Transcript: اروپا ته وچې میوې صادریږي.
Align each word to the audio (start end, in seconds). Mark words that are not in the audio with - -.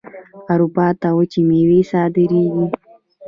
اروپا 0.53 0.87
ته 1.01 1.07
وچې 1.17 1.41
میوې 1.49 1.81
صادریږي. 1.91 2.65